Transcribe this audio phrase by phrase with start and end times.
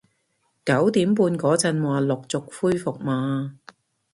[0.65, 3.59] 九點半嗰陣話陸續恢復嘛